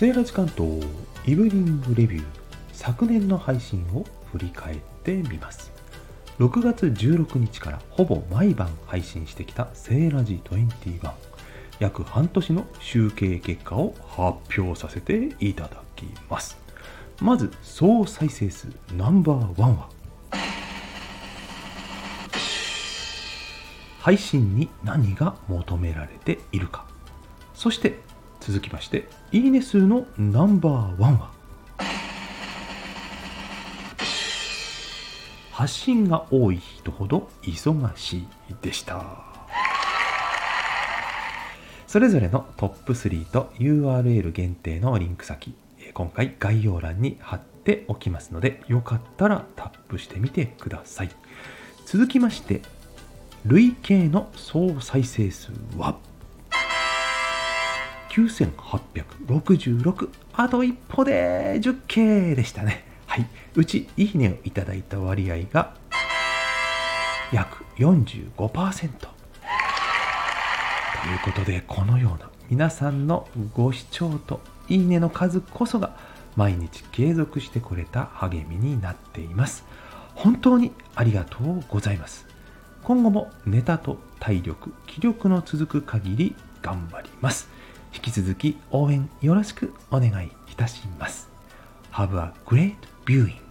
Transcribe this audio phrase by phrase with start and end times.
[0.00, 0.80] セーラジ関東
[1.26, 2.24] イブニングレビュー
[2.72, 5.70] 昨年の配信を振り返ってみます。
[6.38, 11.12] 6月16日からほぼ毎晩配信してきたセーラジ21
[11.80, 16.56] 約半年の集計結果を発表させていただきます。
[17.20, 19.90] まず総再生数ナンバーワンは
[23.98, 26.86] 配信に何が求められているか。
[27.52, 27.98] そして
[28.40, 31.30] 続きましていいね数のナンバーワンは？
[35.52, 38.26] 発信が多い人ほど忙しい
[38.62, 39.04] でした。
[41.86, 45.54] それぞれのトップ3と URL 限定のリンク先
[45.92, 51.10] 今回概要欄に貼っておきますのでよかったらタップしてみてください。
[51.84, 52.62] 続きまして
[53.44, 55.98] 累計の総再生数は？
[58.10, 61.60] 9866あと一歩で。
[61.60, 62.84] 10K でしたね。
[63.06, 65.74] はい、うちいいねをいただいた割合が。
[67.32, 68.50] 約45%という
[71.24, 75.96] ことでこのような皆さんのご視聴といいねの数こそが
[76.34, 79.64] 毎日継続してくれた励みになっています。
[80.14, 82.26] 本当にありがとうございます。
[82.82, 87.48] 今後もネタと体力気力の続く限り頑張ります。
[87.94, 91.28] 引き続き応援よろしくお願いいたします。
[91.92, 93.49] Have a great viewing.